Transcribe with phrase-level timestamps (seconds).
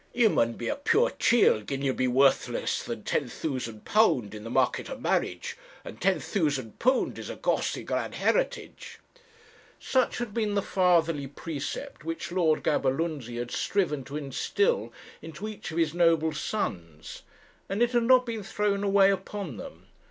[0.15, 4.33] 'Ye maun be a puir chiel, gin ye'll be worth less than ten thoosand pound
[4.33, 8.97] in the market o' marriage; and ten thoosand pound is a gawcey grand heritage!'
[9.79, 14.91] Such had been the fatherly precept which Lord Gaberlunzie had striven to instil
[15.21, 17.21] into each of his noble sons;
[17.69, 19.85] and it had not been thrown away upon them.